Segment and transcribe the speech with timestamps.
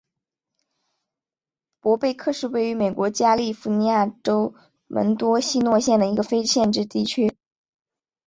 [1.79, 4.55] 伯贝克是位于美国加利福尼亚州
[4.87, 7.37] 门多西诺县的一个非建制地区。